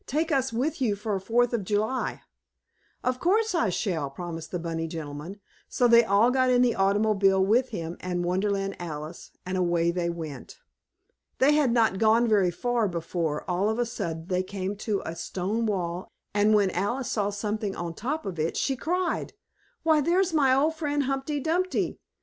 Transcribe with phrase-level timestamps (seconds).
[0.07, 2.23] "Take us with you for Fourth of July!"
[3.03, 5.39] "Of course I shall!" promised the bunny gentleman,
[5.69, 10.09] so they all got in the automobile with him and Wonderland Alice, and away they
[10.09, 10.57] went.
[11.37, 15.15] They had not gone very far before, all of a sudden, they came to a
[15.15, 19.33] stone wall, and when Alice saw something on top of it, she cried:
[19.83, 21.99] "Why, there's my old friend Humpty Dumpty.